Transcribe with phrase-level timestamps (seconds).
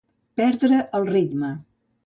[0.39, 1.53] Perdre el ritme.